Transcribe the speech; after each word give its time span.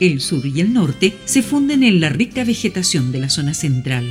El 0.00 0.20
sur 0.20 0.46
y 0.46 0.60
el 0.60 0.72
norte 0.72 1.16
se 1.24 1.42
funden 1.42 1.82
en 1.82 2.00
la 2.00 2.08
rica 2.08 2.44
vegetación 2.44 3.10
de 3.10 3.18
la 3.18 3.28
zona 3.28 3.52
central. 3.52 4.06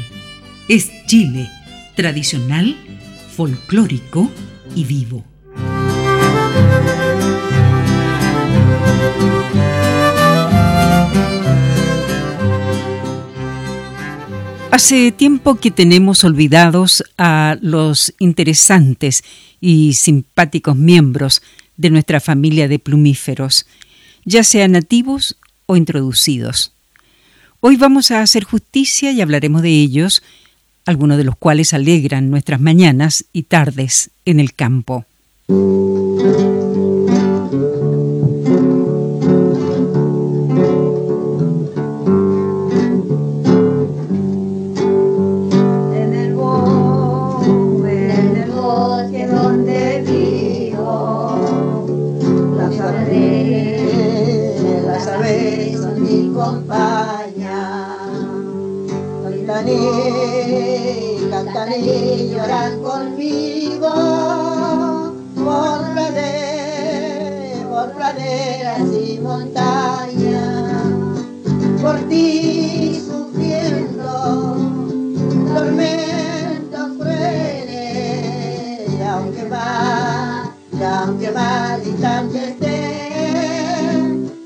Es 0.68 0.92
Chile, 1.06 1.50
tradicional, 1.96 2.76
folclórico 3.34 4.30
y 4.76 4.84
vivo. 4.84 5.24
Hace 14.72 15.14
tiempo 15.14 15.56
que 15.56 15.72
tenemos 15.72 16.26
olvidados 16.26 17.04
a 17.18 17.58
los 17.62 18.14
interesantes 18.20 19.24
y 19.62 19.94
simpáticos 19.94 20.76
miembros 20.76 21.42
de 21.78 21.90
nuestra 21.92 22.20
familia 22.20 22.68
de 22.68 22.78
plumíferos, 22.78 23.66
ya 24.26 24.44
sean 24.44 24.74
nativos 24.74 25.38
o 25.68 25.76
introducidos. 25.76 26.72
Hoy 27.60 27.76
vamos 27.76 28.10
a 28.10 28.22
hacer 28.22 28.44
justicia 28.44 29.12
y 29.12 29.22
hablaremos 29.22 29.62
de 29.62 29.70
ellos, 29.70 30.24
algunos 30.86 31.18
de 31.18 31.24
los 31.24 31.36
cuales 31.36 31.74
alegran 31.74 32.32
nuestras 32.32 32.60
mañanas 32.60 33.26
y 33.34 33.44
tardes 33.44 34.10
en 34.26 34.40
el 34.40 34.54
campo. 34.54 35.06
Praderas, 65.94 67.64
por 67.70 67.92
praderas 67.94 68.88
y 68.94 69.20
montañas, 69.20 70.84
por 71.82 71.98
ti 72.10 73.02
sufriendo 73.06 74.10
tormentos 75.54 76.88
crueles, 76.98 78.90
y 78.90 79.02
aunque 79.04 79.44
y 80.72 80.84
aunque 80.84 81.32
más 81.32 81.84
distante 81.84 82.38
esté, 82.50 82.78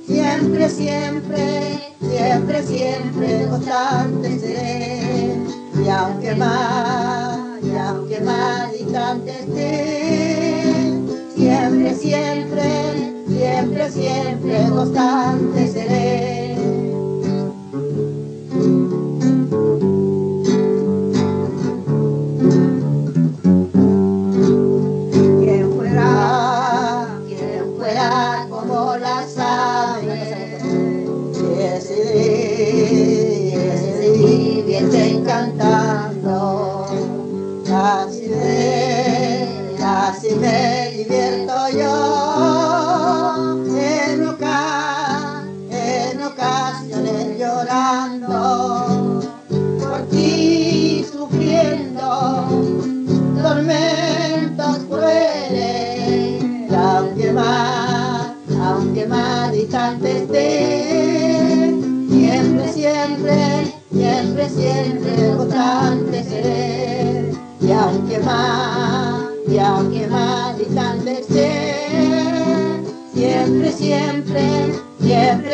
siempre, 0.08 0.69
siempre, 0.69 1.80
siempre, 2.00 2.64
siempre 2.64 3.47
constante 3.50 4.39
seré, 4.39 5.38
y 5.84 5.89
aunque 5.89 6.36
más 6.36 6.71
que 14.51 14.69
constante 14.69 15.67
seré. 15.67 16.31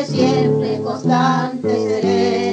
Siempre 0.06 0.80
constante 0.82 1.70
seré. 1.70 2.47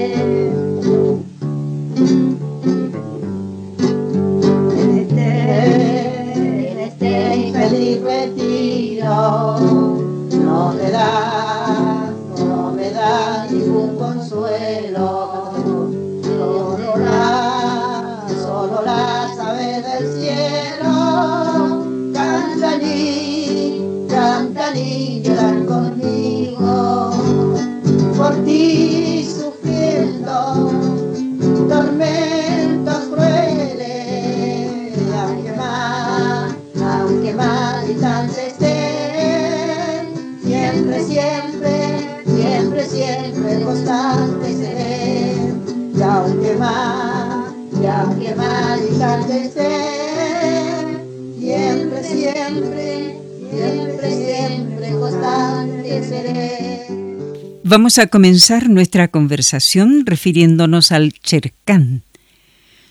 Vamos 57.67 57.99
a 57.99 58.07
comenzar 58.07 58.69
nuestra 58.69 59.09
conversación 59.09 60.07
refiriéndonos 60.07 60.93
al 60.93 61.13
chercán. 61.13 62.03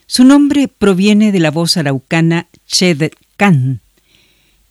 Su 0.07 0.24
nombre 0.24 0.68
proviene 0.68 1.31
de 1.31 1.39
la 1.39 1.51
voz 1.51 1.77
araucana 1.77 2.47
chedcán. 2.68 3.80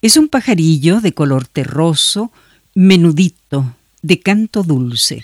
Es 0.03 0.17
un 0.17 0.29
pajarillo 0.29 1.01
de 1.01 1.13
color 1.15 1.47
terroso, 1.47 2.31
menudito, 2.75 3.75
de 4.03 4.21
canto 4.21 4.63
dulce. 4.63 5.23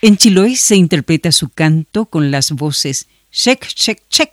En 0.00 0.16
Chiloé 0.16 0.54
se 0.54 0.76
interpreta 0.76 1.32
su 1.32 1.48
canto 1.48 2.06
con 2.06 2.30
las 2.30 2.52
voces 2.52 3.08
check, 3.32 3.66
check, 3.66 4.00
check 4.08 4.30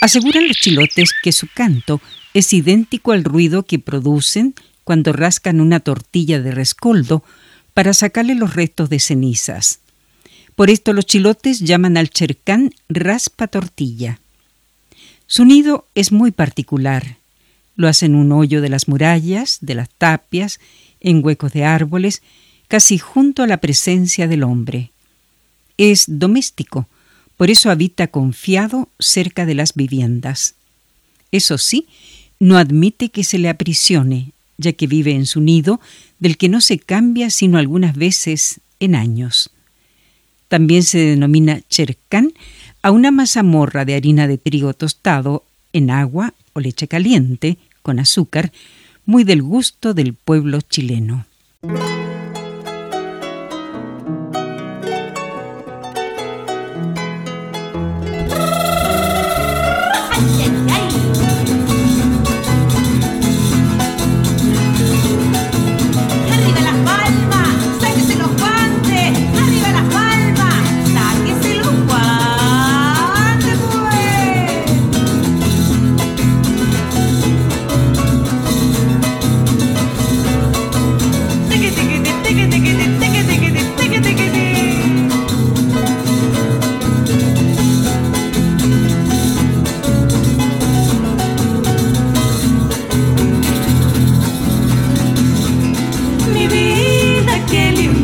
Aseguran 0.00 0.46
los 0.46 0.56
chilotes 0.56 1.10
que 1.22 1.32
su 1.32 1.48
canto 1.52 2.00
es 2.32 2.52
idéntico 2.52 3.10
al 3.12 3.24
ruido 3.24 3.64
que 3.64 3.80
producen 3.80 4.54
cuando 4.84 5.12
rascan 5.12 5.60
una 5.60 5.80
tortilla 5.80 6.40
de 6.40 6.52
rescoldo 6.52 7.24
para 7.74 7.92
sacarle 7.92 8.34
los 8.34 8.54
restos 8.54 8.88
de 8.88 9.00
cenizas. 9.00 9.80
Por 10.54 10.70
esto 10.70 10.92
los 10.92 11.06
chilotes 11.06 11.60
llaman 11.60 11.96
al 11.96 12.08
chercán 12.08 12.72
raspa 12.88 13.48
tortilla. 13.48 14.20
Su 15.26 15.44
nido 15.44 15.86
es 15.94 16.12
muy 16.12 16.30
particular. 16.30 17.16
Lo 17.76 17.88
hace 17.88 18.06
en 18.06 18.14
un 18.14 18.32
hoyo 18.32 18.60
de 18.62 18.68
las 18.68 18.88
murallas, 18.88 19.58
de 19.60 19.74
las 19.74 19.90
tapias, 19.90 20.60
en 21.00 21.24
huecos 21.24 21.52
de 21.52 21.64
árboles, 21.64 22.22
casi 22.70 22.98
junto 22.98 23.42
a 23.42 23.48
la 23.48 23.56
presencia 23.56 24.28
del 24.28 24.44
hombre. 24.44 24.92
Es 25.76 26.04
doméstico, 26.06 26.86
por 27.36 27.50
eso 27.50 27.68
habita 27.68 28.06
confiado 28.06 28.88
cerca 29.00 29.44
de 29.44 29.54
las 29.54 29.74
viviendas. 29.74 30.54
Eso 31.32 31.58
sí, 31.58 31.88
no 32.38 32.56
admite 32.58 33.08
que 33.08 33.24
se 33.24 33.40
le 33.40 33.48
aprisione, 33.48 34.30
ya 34.56 34.72
que 34.72 34.86
vive 34.86 35.10
en 35.10 35.26
su 35.26 35.40
nido, 35.40 35.80
del 36.20 36.36
que 36.36 36.48
no 36.48 36.60
se 36.60 36.78
cambia 36.78 37.30
sino 37.30 37.58
algunas 37.58 37.96
veces 37.96 38.60
en 38.78 38.94
años. 38.94 39.50
También 40.46 40.84
se 40.84 40.98
denomina 40.98 41.62
chercán 41.68 42.32
a 42.82 42.92
una 42.92 43.10
mazamorra 43.10 43.84
de 43.84 43.96
harina 43.96 44.28
de 44.28 44.38
trigo 44.38 44.74
tostado 44.74 45.44
en 45.72 45.90
agua 45.90 46.34
o 46.52 46.60
leche 46.60 46.86
caliente 46.86 47.58
con 47.82 47.98
azúcar, 47.98 48.52
muy 49.06 49.24
del 49.24 49.42
gusto 49.42 49.92
del 49.92 50.14
pueblo 50.14 50.60
chileno. 50.60 51.26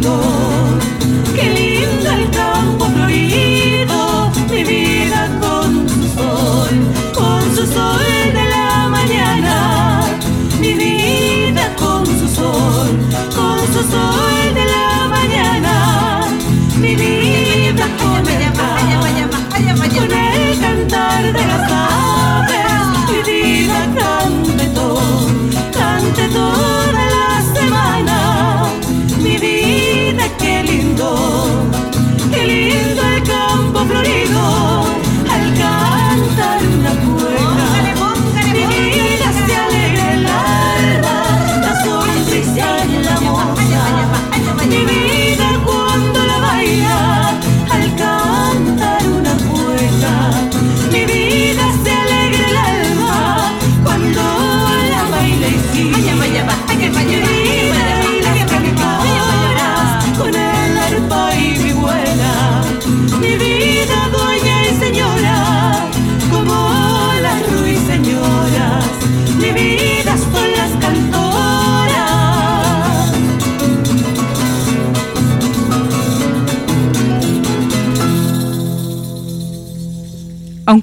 todo. 0.06 0.45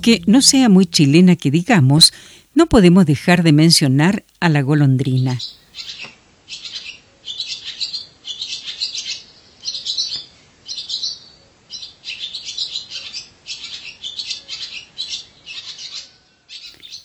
Aunque 0.06 0.22
no 0.30 0.42
sea 0.42 0.68
muy 0.68 0.86
chilena 0.86 1.38
que 1.38 1.50
digamos, 1.50 2.12
no 2.54 2.66
podemos 2.66 3.06
dejar 3.06 3.42
de 3.42 3.54
mencionar 3.54 4.26
a 4.42 4.50
la 4.50 4.62
golondrina. 4.62 5.40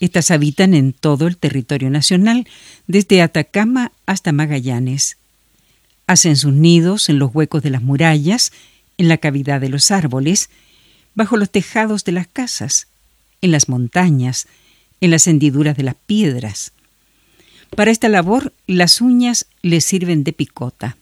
Estas 0.00 0.32
habitan 0.32 0.74
en 0.74 0.92
todo 0.92 1.28
el 1.28 1.36
territorio 1.36 1.90
nacional, 1.90 2.48
desde 2.88 3.22
Atacama 3.22 3.92
hasta 4.06 4.32
Magallanes. 4.32 5.18
Hacen 6.08 6.34
sus 6.34 6.52
nidos 6.52 7.08
en 7.08 7.20
los 7.20 7.32
huecos 7.32 7.62
de 7.62 7.70
las 7.70 7.82
murallas, 7.82 8.50
en 8.96 9.06
la 9.06 9.18
cavidad 9.18 9.60
de 9.60 9.68
los 9.68 9.92
árboles, 9.92 10.50
bajo 11.18 11.36
los 11.36 11.50
tejados 11.50 12.04
de 12.04 12.12
las 12.12 12.28
casas, 12.28 12.86
en 13.42 13.50
las 13.50 13.68
montañas, 13.68 14.46
en 15.00 15.10
las 15.10 15.26
hendiduras 15.26 15.76
de 15.76 15.82
las 15.82 15.96
piedras. 15.96 16.70
Para 17.74 17.90
esta 17.90 18.08
labor, 18.08 18.52
las 18.68 19.00
uñas 19.00 19.46
le 19.60 19.80
sirven 19.80 20.22
de 20.22 20.32
picota. 20.32 20.96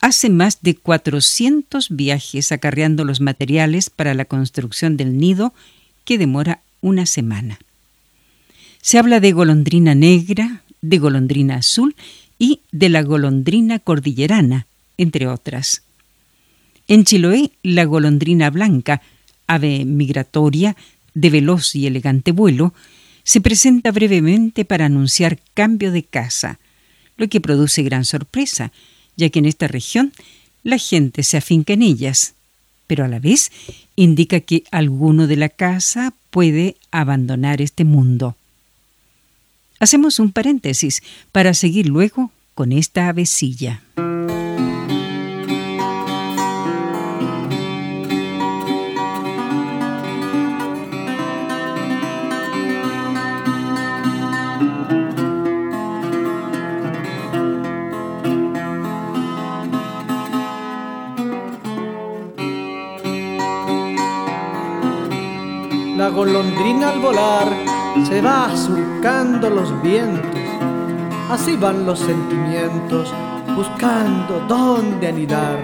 Hace 0.00 0.30
más 0.30 0.62
de 0.62 0.76
400 0.76 1.94
viajes 1.94 2.52
acarreando 2.52 3.04
los 3.04 3.20
materiales 3.20 3.90
para 3.90 4.14
la 4.14 4.24
construcción 4.24 4.96
del 4.96 5.18
nido 5.18 5.52
que 6.06 6.16
demora 6.16 6.62
una 6.80 7.04
semana. 7.04 7.58
Se 8.80 8.98
habla 8.98 9.20
de 9.20 9.32
golondrina 9.32 9.94
negra, 9.94 10.62
de 10.80 10.96
golondrina 10.96 11.56
azul 11.56 11.94
y 12.38 12.62
de 12.72 12.88
la 12.88 13.02
golondrina 13.02 13.78
cordillerana, 13.78 14.66
entre 14.96 15.26
otras. 15.26 15.82
En 16.88 17.04
Chiloé, 17.04 17.52
la 17.62 17.84
golondrina 17.84 18.50
blanca, 18.50 19.02
ave 19.46 19.84
migratoria 19.84 20.76
de 21.14 21.30
veloz 21.30 21.74
y 21.74 21.86
elegante 21.86 22.32
vuelo, 22.32 22.74
se 23.24 23.40
presenta 23.40 23.90
brevemente 23.90 24.64
para 24.64 24.86
anunciar 24.86 25.40
cambio 25.54 25.90
de 25.90 26.04
casa, 26.04 26.60
lo 27.16 27.28
que 27.28 27.40
produce 27.40 27.82
gran 27.82 28.04
sorpresa, 28.04 28.70
ya 29.16 29.30
que 29.30 29.40
en 29.40 29.46
esta 29.46 29.66
región 29.66 30.12
la 30.62 30.78
gente 30.78 31.22
se 31.22 31.36
afinca 31.36 31.72
en 31.72 31.82
ellas, 31.82 32.34
pero 32.86 33.04
a 33.04 33.08
la 33.08 33.18
vez 33.18 33.50
indica 33.96 34.40
que 34.40 34.62
alguno 34.70 35.26
de 35.26 35.36
la 35.36 35.48
casa 35.48 36.14
puede 36.30 36.76
abandonar 36.92 37.60
este 37.60 37.84
mundo. 37.84 38.36
Hacemos 39.80 40.20
un 40.20 40.32
paréntesis 40.32 41.02
para 41.32 41.52
seguir 41.52 41.88
luego 41.88 42.30
con 42.54 42.72
esta 42.72 43.08
avecilla. 43.08 43.82
Golondrina 66.26 66.90
al 66.90 66.98
volar 67.00 67.46
se 68.08 68.20
va 68.20 68.50
surcando 68.56 69.48
los 69.48 69.70
vientos. 69.80 70.40
Así 71.30 71.56
van 71.56 71.86
los 71.86 72.00
sentimientos 72.00 73.12
buscando 73.54 74.40
dónde 74.48 75.06
anidar. 75.06 75.58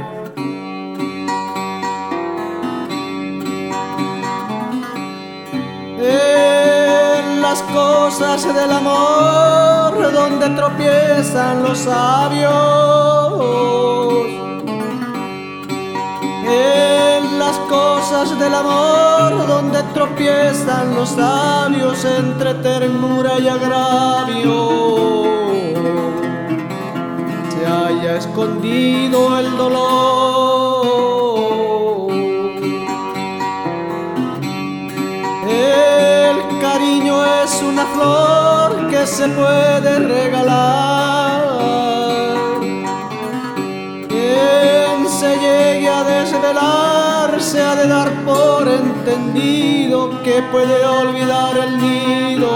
En 5.99 7.43
las 7.43 7.61
cosas 7.63 8.55
del 8.55 8.71
amor 8.71 10.13
donde 10.13 10.49
tropiezan 10.51 11.65
los 11.65 11.79
sabios. 11.79 13.03
Las 17.53 17.61
cosas 17.69 18.39
del 18.39 18.55
amor 18.55 19.47
donde 19.47 19.83
tropiezan 19.95 20.95
los 20.95 21.11
sabios 21.11 22.03
entre 22.05 22.55
ternura 22.55 23.39
y 23.39 23.49
agravio. 23.49 24.57
Se 27.51 27.67
haya 27.67 28.17
escondido 28.17 29.39
el 29.39 29.57
dolor. 29.57 30.93
El 35.47 36.59
cariño 36.61 37.15
es 37.43 37.63
una 37.63 37.85
flor 37.85 38.89
que 38.89 39.07
se 39.07 39.29
puede 39.29 39.99
regalar. 39.99 41.43
Quien 44.09 45.09
se 45.09 45.37
llegue 45.39 45.89
a 45.89 46.03
desvelar 46.05 46.82
entendido 49.03 50.23
que 50.23 50.43
puede 50.53 50.87
olvidar 50.87 51.57
el 51.57 51.79
nido. 51.79 52.51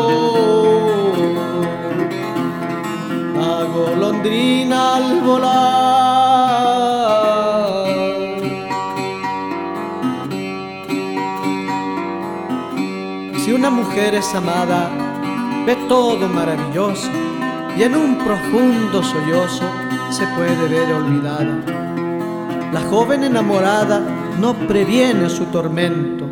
La 3.35 3.65
golondrina 3.65 4.97
al 4.97 5.21
volar. 5.23 6.37
Si 13.38 13.53
una 13.53 13.71
mujer 13.71 14.15
es 14.15 14.35
amada, 14.35 14.91
ve 15.67 15.76
todo 15.88 16.29
maravilloso 16.29 17.11
y 17.76 17.83
en 17.83 17.97
un 17.97 18.19
profundo 18.19 19.03
sollozo 19.03 19.65
se 20.11 20.26
puede 20.29 20.69
ver 20.69 20.93
olvidada. 20.93 21.59
La 22.73 22.81
joven 22.83 23.25
enamorada 23.25 24.00
no 24.38 24.55
previene 24.55 25.29
su 25.29 25.47
tormento 25.47 26.25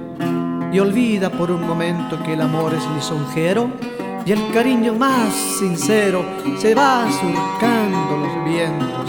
y 0.74 0.80
olvida 0.80 1.30
por 1.30 1.52
un 1.52 1.64
momento 1.64 2.20
que 2.20 2.32
el 2.32 2.40
amor 2.40 2.74
es 2.74 2.84
lisonjero 2.96 3.70
y 4.26 4.32
el 4.32 4.52
cariño 4.52 4.92
más 4.92 5.32
sincero 5.32 6.24
se 6.58 6.74
va 6.74 7.06
surcando 7.12 8.16
los 8.16 8.44
vientos. 8.44 9.08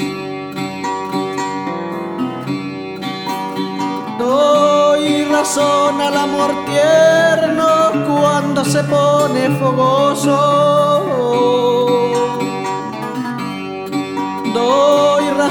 Doy 4.20 5.26
razón 5.26 6.00
al 6.02 6.16
amor 6.16 6.52
tierno 6.66 7.66
cuando 8.06 8.64
se 8.64 8.84
pone 8.84 9.50
fogoso. 9.58 10.36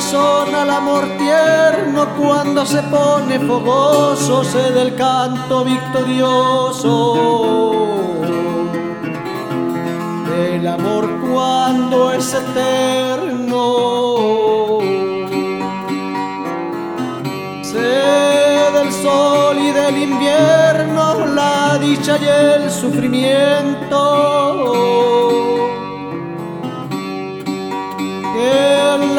Doy 0.05 0.13
razón 0.13 0.55
al 0.55 0.71
amor 0.71 1.09
tierno 1.17 2.07
cuando 2.19 2.67
se 2.67 2.83
pone 2.83 3.41
fogoso, 3.41 4.45
sé 4.45 4.71
del 4.73 4.95
canto 4.97 5.65
victorioso. 5.65 7.15
Del 10.29 10.67
amor 10.67 11.09
cuando 11.33 12.13
es 12.13 12.35
eterno. 12.35 13.63
Sé 17.63 17.79
del 17.79 18.93
sol 18.93 19.57
y 19.59 19.71
del 19.71 20.03
invierno, 20.03 21.25
la 21.35 21.79
dicha 21.79 22.19
y 22.19 22.27
el 22.27 22.71
sufrimiento 22.71 25.24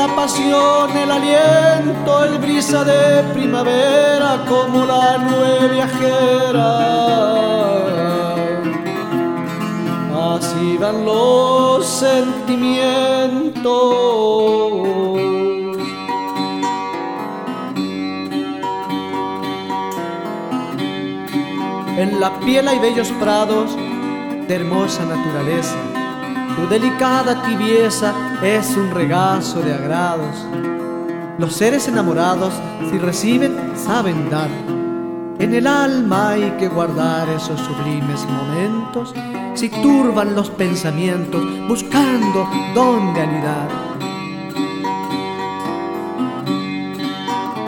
la 0.07 0.15
pasión, 0.15 0.97
el 0.97 1.11
aliento, 1.11 2.23
el 2.25 2.37
brisa 2.39 2.83
de 2.83 3.23
primavera 3.33 4.45
como 4.47 4.85
la 4.85 5.17
nube 5.17 5.67
viajera. 5.73 6.71
Así 10.35 10.77
van 10.77 11.05
los 11.05 11.85
sentimientos. 11.85 13.73
En 21.97 22.19
la 22.19 22.37
piel 22.41 22.67
hay 22.67 22.79
bellos 22.79 23.09
prados 23.19 23.75
de 24.47 24.55
hermosa 24.55 25.05
naturaleza 25.05 25.94
tu 26.55 26.67
delicada 26.67 27.41
tibieza 27.43 28.13
es 28.41 28.75
un 28.77 28.91
regazo 28.91 29.61
de 29.61 29.73
agrados. 29.73 30.35
Los 31.37 31.53
seres 31.53 31.87
enamorados, 31.87 32.53
si 32.89 32.97
reciben, 32.97 33.73
saben 33.75 34.29
dar. 34.29 34.49
En 35.37 35.53
el 35.53 35.67
alma 35.67 36.29
hay 36.29 36.51
que 36.57 36.69
guardar 36.69 37.27
esos 37.29 37.59
sublimes 37.59 38.25
momentos, 38.25 39.13
si 39.53 39.69
turban 39.69 40.33
los 40.33 40.49
pensamientos, 40.49 41.43
buscando 41.67 42.47
dónde 42.73 43.21
anidar. 43.21 43.67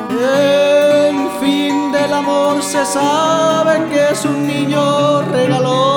En 0.09 1.29
fin 1.41 1.91
del 1.91 2.13
amor 2.13 2.63
se 2.63 2.85
sabe 2.85 3.85
que 3.89 4.11
es 4.11 4.23
un 4.23 4.47
niño 4.47 5.21
regaló 5.23 5.96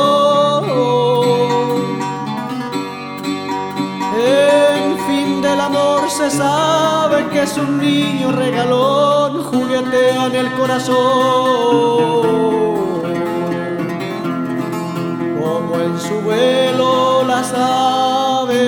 sabe 6.31 7.29
que 7.29 7.43
es 7.43 7.57
un 7.57 7.79
niño 7.79 8.33
regalón, 8.33 9.43
juguetea 9.45 10.27
en 10.27 10.35
el 10.37 10.53
corazón. 10.53 10.97
Como 15.41 15.81
en 15.81 15.99
su 15.99 16.21
vuelo 16.21 17.25
las 17.25 17.53
aves. 17.53 18.61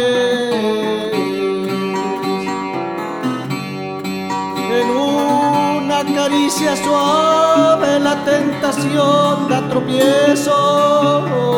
En 4.79 4.91
una 4.91 6.05
caricia 6.15 6.77
suave 6.77 8.01
la 8.01 8.25
tentación 8.25 9.49
da 9.49 9.69
tropiezos 9.69 11.52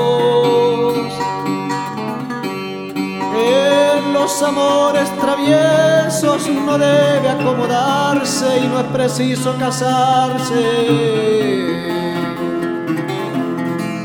los 4.34 4.42
amores 4.42 5.08
traviesos 5.20 6.48
no 6.48 6.76
debe 6.76 7.28
acomodarse 7.28 8.64
y 8.64 8.66
no 8.66 8.80
es 8.80 8.86
preciso 8.86 9.54
casarse 9.60 10.64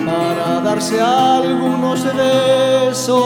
para 0.06 0.60
darse 0.62 1.02
algunos 1.02 2.04
besos. 2.14 3.20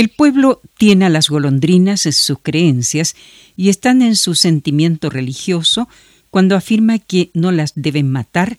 El 0.00 0.08
pueblo 0.08 0.62
tiene 0.78 1.04
a 1.04 1.08
las 1.10 1.28
golondrinas 1.28 2.06
en 2.06 2.14
sus 2.14 2.38
creencias 2.40 3.14
y 3.54 3.68
están 3.68 4.00
en 4.00 4.16
su 4.16 4.34
sentimiento 4.34 5.10
religioso 5.10 5.90
cuando 6.30 6.56
afirma 6.56 6.98
que 6.98 7.28
no 7.34 7.52
las 7.52 7.74
deben 7.74 8.10
matar 8.10 8.56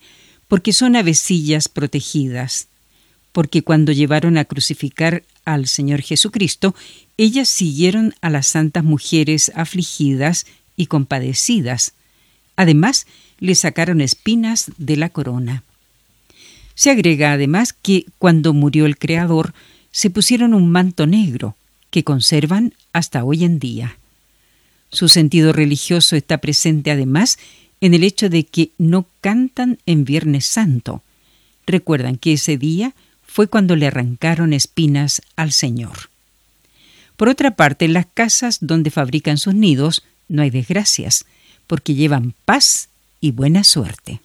porque 0.48 0.72
son 0.72 0.96
avecillas 0.96 1.68
protegidas, 1.68 2.68
porque 3.32 3.64
cuando 3.64 3.92
llevaron 3.92 4.38
a 4.38 4.46
crucificar 4.46 5.24
al 5.44 5.66
Señor 5.66 6.04
Jesucristo, 6.04 6.76
ellas 7.18 7.50
siguieron 7.50 8.14
a 8.22 8.30
las 8.30 8.46
santas 8.46 8.84
mujeres 8.84 9.52
afligidas 9.56 10.46
y 10.76 10.86
compadecidas. 10.86 11.94
Además, 12.56 13.08
le 13.40 13.56
sacaron 13.56 14.02
espinas 14.02 14.70
de 14.78 14.96
la 14.96 15.10
corona. 15.10 15.64
Se 16.76 16.92
agrega 16.92 17.32
además 17.32 17.74
que 17.74 18.06
cuando 18.20 18.54
murió 18.54 18.86
el 18.86 19.00
Creador, 19.00 19.56
se 19.92 20.10
pusieron 20.10 20.54
un 20.54 20.72
manto 20.72 21.06
negro 21.08 21.56
que 21.90 22.04
conservan 22.04 22.74
hasta 22.94 23.24
hoy 23.24 23.44
en 23.44 23.60
día. 23.60 23.98
Su 24.92 25.08
sentido 25.08 25.54
religioso 25.54 26.16
está 26.16 26.40
presente 26.40 26.92
además 26.92 27.38
en 27.82 27.94
el 27.94 28.04
hecho 28.04 28.30
de 28.30 28.46
que 28.46 28.72
no 28.78 29.06
cantan 29.22 29.80
en 29.86 30.06
Viernes 30.06 30.46
Santo. 30.46 31.02
Recuerdan 31.66 32.18
que 32.18 32.34
ese 32.34 32.58
día 32.58 32.94
fue 33.26 33.48
cuando 33.48 33.76
le 33.76 33.88
arrancaron 33.88 34.54
espinas 34.54 35.22
al 35.36 35.52
Señor. 35.52 36.10
Por 37.16 37.30
otra 37.30 37.52
parte, 37.52 37.86
en 37.86 37.94
las 37.94 38.08
casas 38.08 38.58
donde 38.62 38.92
fabrican 38.92 39.38
sus 39.38 39.54
nidos 39.54 40.04
no 40.28 40.42
hay 40.42 40.50
desgracias, 40.50 41.26
porque 41.68 41.94
llevan 41.94 42.34
paz 42.46 42.90
y 43.20 43.32
buena 43.32 43.64
suerte. 43.64 44.22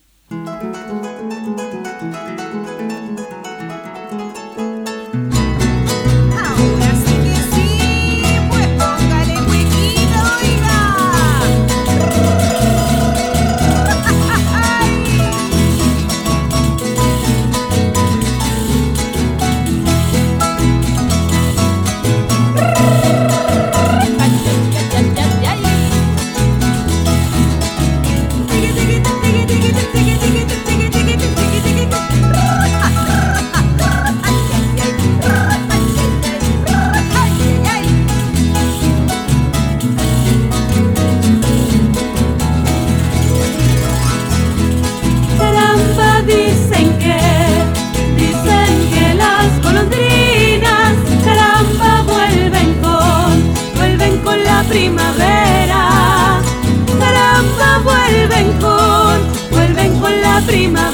prima. 60.46 60.85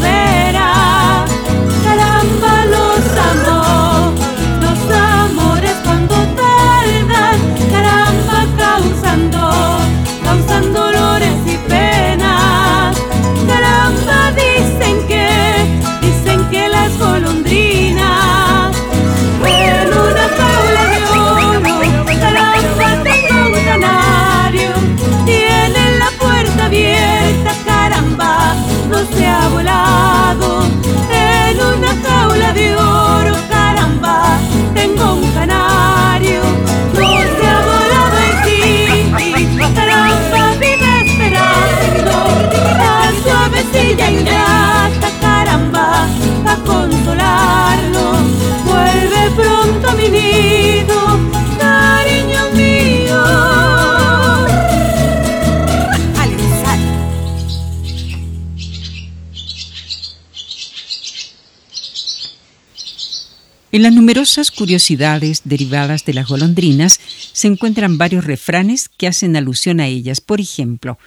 En 63.75 63.83
las 63.83 63.95
numerosas 63.95 64.51
curiosidades 64.51 65.41
derivadas 65.47 66.05
de 66.05 66.13
las 66.13 66.29
golondrinas 66.29 67.01
se 67.33 67.49
encuentran 67.49 67.97
varios 67.97 68.27
refranes 68.27 68.91
que 68.91 69.07
hacen 69.07 69.35
alusión 69.35 69.81
a 69.81 69.87
ellas. 69.87 70.21
Por 70.21 70.43
ejemplo, 70.43 70.99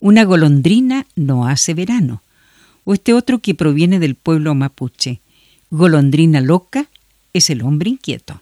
una 0.00 0.24
golondrina 0.24 1.06
no 1.16 1.46
hace 1.46 1.74
verano. 1.74 2.22
O 2.84 2.94
este 2.94 3.12
otro 3.12 3.40
que 3.40 3.54
proviene 3.54 3.98
del 3.98 4.14
pueblo 4.14 4.54
mapuche. 4.54 5.20
Golondrina 5.68 6.40
loca 6.40 6.88
es 7.34 7.50
el 7.50 7.60
hombre 7.60 7.90
inquieto. 7.90 8.40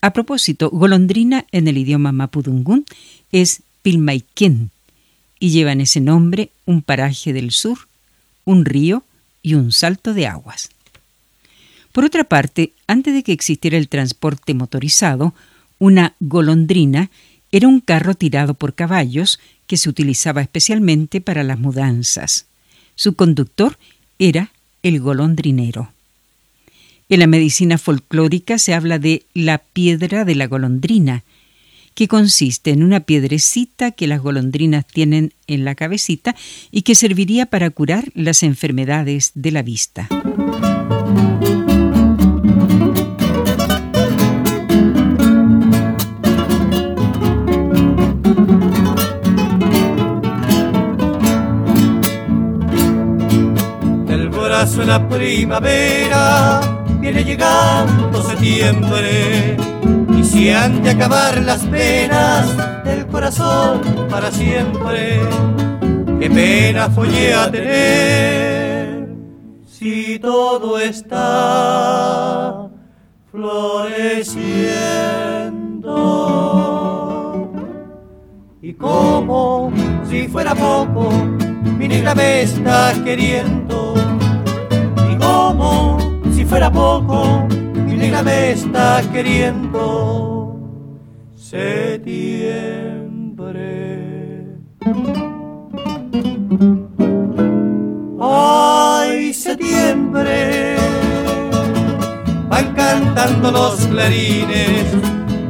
A 0.00 0.12
propósito, 0.12 0.68
golondrina 0.70 1.46
en 1.52 1.68
el 1.68 1.78
idioma 1.78 2.10
mapudungún 2.10 2.86
es 3.30 3.62
pilmaiquén 3.82 4.70
y 5.38 5.50
llevan 5.50 5.80
ese 5.80 6.00
nombre 6.00 6.50
un 6.66 6.82
paraje 6.82 7.32
del 7.32 7.52
sur, 7.52 7.78
un 8.44 8.64
río 8.64 9.04
y 9.44 9.54
un 9.54 9.70
salto 9.70 10.12
de 10.12 10.26
aguas. 10.26 10.70
Por 11.92 12.04
otra 12.04 12.24
parte, 12.24 12.72
antes 12.86 13.14
de 13.14 13.22
que 13.22 13.32
existiera 13.32 13.76
el 13.76 13.88
transporte 13.88 14.54
motorizado, 14.54 15.34
una 15.78 16.14
golondrina 16.20 17.10
era 17.50 17.68
un 17.68 17.80
carro 17.80 18.14
tirado 18.14 18.54
por 18.54 18.74
caballos 18.74 19.40
que 19.66 19.76
se 19.76 19.88
utilizaba 19.88 20.42
especialmente 20.42 21.20
para 21.20 21.42
las 21.42 21.58
mudanzas. 21.58 22.46
Su 22.94 23.14
conductor 23.14 23.78
era 24.18 24.52
el 24.82 25.00
golondrinero. 25.00 25.92
En 27.08 27.20
la 27.20 27.26
medicina 27.26 27.78
folclórica 27.78 28.58
se 28.58 28.74
habla 28.74 28.98
de 28.98 29.24
la 29.32 29.58
piedra 29.58 30.24
de 30.24 30.34
la 30.34 30.46
golondrina, 30.46 31.24
que 31.94 32.06
consiste 32.06 32.70
en 32.70 32.82
una 32.82 33.00
piedrecita 33.00 33.90
que 33.90 34.06
las 34.06 34.20
golondrinas 34.20 34.86
tienen 34.86 35.32
en 35.46 35.64
la 35.64 35.74
cabecita 35.74 36.36
y 36.70 36.82
que 36.82 36.94
serviría 36.94 37.46
para 37.46 37.70
curar 37.70 38.10
las 38.14 38.42
enfermedades 38.42 39.32
de 39.34 39.50
la 39.50 39.62
vista. 39.62 40.08
La 54.84 55.08
primavera, 55.08 56.60
viene 57.00 57.24
llegando 57.24 58.22
septiembre 58.22 59.56
y 60.16 60.24
si 60.24 60.50
han 60.50 60.82
de 60.82 60.90
acabar 60.90 61.40
las 61.42 61.64
penas 61.64 62.84
del 62.84 63.06
corazón 63.06 63.80
para 64.08 64.30
siempre, 64.30 65.20
qué 66.20 66.30
pena 66.30 66.88
fue 66.90 67.34
a 67.34 67.50
tener 67.50 69.08
si 69.64 70.18
todo 70.18 70.78
está 70.78 72.68
floreciendo. 73.30 74.68
Y 78.60 78.74
como 78.74 79.72
si 80.08 80.28
fuera 80.28 80.54
poco, 80.54 81.10
mi 81.78 81.88
negra 81.88 82.14
me 82.14 82.42
está 82.42 82.92
queriendo 83.04 83.57
si 86.34 86.44
fuera 86.44 86.70
poco, 86.70 87.46
mi 87.86 87.96
negra 87.96 88.22
me 88.22 88.52
está 88.52 89.02
queriendo. 89.12 90.56
Septiembre. 91.34 92.98
Ay, 98.20 99.32
septiembre. 99.32 100.76
Van 102.50 102.74
cantando 102.74 103.50
los 103.50 103.86
clarines 103.86 104.86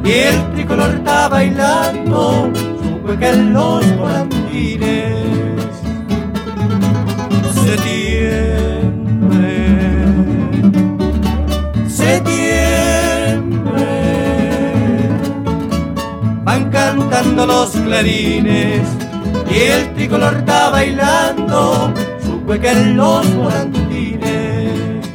y 0.05 0.11
el 0.11 0.53
tricolor 0.53 0.91
está 0.95 1.27
bailando 1.27 2.51
su 2.55 3.17
que 3.17 3.29
en 3.29 3.53
los 3.53 3.97
volantines. 3.97 5.15
Septiembre. 7.53 8.78
Cantando 16.89 17.45
los 17.45 17.69
clarines 17.69 18.81
y 19.47 19.55
el 19.55 19.93
tricolor 19.93 20.37
está 20.37 20.71
bailando 20.71 21.93
su 22.19 22.41
cueca 22.41 22.71
en 22.71 22.97
los 22.97 23.35
volantines. 23.35 25.05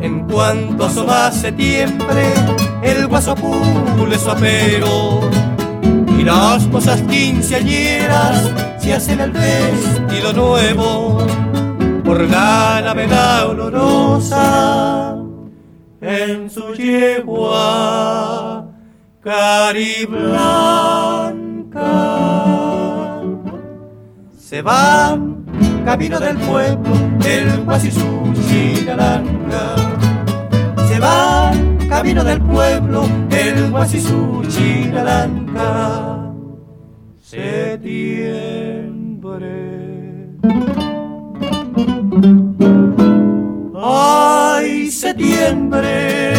En 0.00 0.26
cuanto 0.28 0.86
asoma 0.86 1.30
septiembre, 1.30 2.34
el 2.82 3.06
guaso 3.06 3.36
pule 3.36 4.18
su 4.18 4.30
apero 4.30 5.30
las 6.24 6.66
cosas 6.68 7.02
quinceañeras 7.02 8.50
se 8.78 8.94
hacen 8.94 9.20
el 9.20 9.30
vestido 9.30 10.32
nuevo. 10.32 11.26
Por 12.04 12.20
la 12.28 12.80
navega 12.82 13.46
olorosa 13.46 15.16
en 16.00 16.50
su 16.50 16.74
yegua 16.74 18.66
cariblanca. 19.22 20.62
Se 24.38 24.62
van 24.62 25.44
camino 25.84 26.20
del 26.20 26.36
pueblo, 26.36 26.94
el 27.24 27.64
y 27.84 27.90
su 27.90 28.32
Se 30.88 31.00
van 31.00 31.78
camino 31.88 32.22
del 32.22 32.40
pueblo, 32.40 33.04
el 33.30 33.72
y 33.92 34.00
su 34.00 34.42
septiembre. 37.34 38.68
Ay, 43.82 44.90
septiembre, 44.90 46.32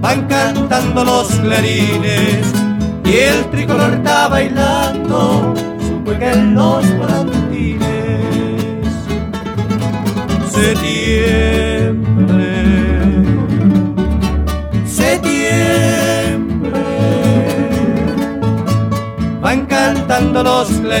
van 0.00 0.26
cantando 0.26 1.04
los 1.04 1.28
clarines 1.28 2.52
y 3.04 3.16
el 3.16 3.48
tricolor 3.50 3.94
está 3.94 4.28
bailando 4.28 5.54
su 5.78 6.04
cueca 6.04 6.32
en 6.32 6.54
los. 6.54 6.80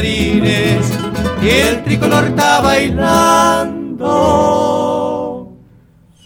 Y 0.04 1.48
el 1.48 1.82
tricolor 1.84 2.28
está 2.28 2.60
bailando 2.60 4.06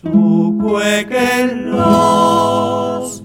su 0.00 0.58
cueca 0.60 1.40
en 1.40 1.70
los. 1.72 3.24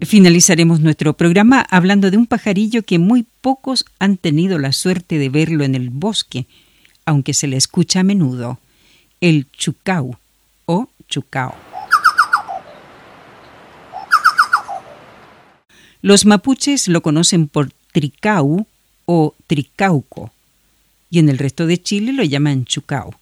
Finalizaremos 0.00 0.80
nuestro 0.80 1.16
programa 1.16 1.66
hablando 1.70 2.10
de 2.10 2.16
un 2.16 2.26
pajarillo 2.26 2.82
que 2.84 3.00
muy 3.00 3.26
pocos 3.40 3.84
han 3.98 4.16
tenido 4.16 4.58
la 4.60 4.72
suerte 4.72 5.18
de 5.18 5.28
verlo 5.28 5.64
en 5.64 5.74
el 5.74 5.90
bosque, 5.90 6.46
aunque 7.04 7.34
se 7.34 7.48
le 7.48 7.56
escucha 7.56 8.00
a 8.00 8.04
menudo 8.04 8.58
el 9.20 9.50
chucau 9.50 10.16
chucao. 11.14 11.54
Los 16.02 16.26
mapuches 16.26 16.88
lo 16.88 17.02
conocen 17.02 17.46
por 17.46 17.70
tricau 17.92 18.66
o 19.06 19.34
tricauco 19.46 20.32
y 21.08 21.20
en 21.20 21.28
el 21.28 21.38
resto 21.38 21.66
de 21.66 21.80
Chile 21.80 22.12
lo 22.12 22.24
llaman 22.24 22.64
chucao. 22.64 23.14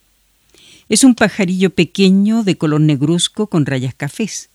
Es 0.89 1.05
un 1.05 1.15
pajarillo 1.15 1.71
pequeño 1.71 2.43
de 2.43 2.57
color 2.57 2.81
negruzco 2.81 3.47
con 3.47 3.67
rayas 3.67 3.95
cafés. 3.95 4.49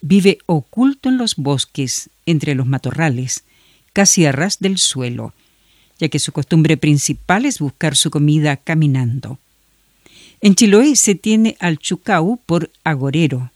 Vive 0.00 0.38
oculto 0.46 1.10
en 1.10 1.18
los 1.18 1.36
bosques, 1.36 2.08
entre 2.26 2.54
los 2.54 2.66
matorrales, 2.66 3.44
casi 3.92 4.24
a 4.24 4.32
ras 4.32 4.58
del 4.58 4.78
suelo, 4.78 5.34
ya 5.98 6.08
que 6.08 6.18
su 6.18 6.32
costumbre 6.32 6.76
principal 6.76 7.44
es 7.44 7.58
buscar 7.58 7.96
su 7.96 8.10
comida 8.10 8.56
caminando. 8.56 9.38
En 10.44 10.56
Chiloé 10.56 10.96
se 10.96 11.14
tiene 11.14 11.56
al 11.60 11.78
chucau 11.78 12.36
por 12.44 12.68
agorero. 12.82 13.52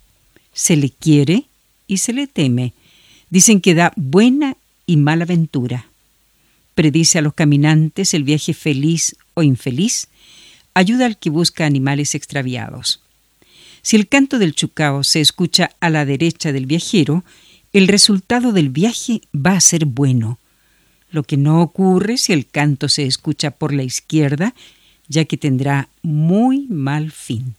Se 0.53 0.77
le 0.77 0.91
quiere 0.91 1.47
y 1.89 1.97
se 1.97 2.13
le 2.13 2.29
teme. 2.29 2.75
Dicen 3.29 3.61
que 3.61 3.75
da 3.75 3.93
buena 3.97 4.57
y 4.87 4.97
mala 4.97 5.25
ventura. 5.25 5.87
predice 6.77 7.19
a 7.19 7.23
los 7.23 7.35
caminantes 7.35 8.15
el 8.15 8.23
viaje 8.23 8.53
feliz 8.53 9.17
o 9.35 9.43
infeliz, 9.43 10.09
ayuda 10.75 11.07
al 11.07 11.17
que 11.17 11.31
busca 11.31 11.65
animales 11.65 12.15
extraviados. 12.15 13.01
Si 13.81 13.97
el 13.97 14.09
canto 14.09 14.39
del 14.39 14.55
chucao 14.55 15.03
se 15.03 15.23
escucha 15.23 15.71
a 15.81 15.89
la 15.89 16.05
derecha 16.05 16.53
del 16.53 16.67
viajero, 16.67 17.25
el 17.73 17.89
resultado 17.89 18.53
del 18.53 18.69
viaje 18.69 19.23
va 19.35 19.53
a 19.53 19.61
ser 19.61 19.87
bueno, 19.87 20.39
lo 21.11 21.23
que 21.23 21.39
no 21.39 21.63
ocurre 21.63 22.19
si 22.19 22.35
el 22.35 22.47
canto 22.47 22.91
se 22.91 23.07
escucha 23.07 23.51
por 23.51 23.73
la 23.73 23.83
izquierda, 23.83 24.55
ya 25.09 25.25
que 25.25 25.37
tendrá 25.37 25.89
muy 26.03 26.67
mal 26.69 27.11
fin. 27.11 27.55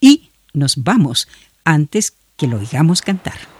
Y 0.00 0.30
nos 0.52 0.82
vamos 0.82 1.28
antes 1.64 2.14
que 2.36 2.46
lo 2.46 2.58
oigamos 2.58 3.02
cantar. 3.02 3.59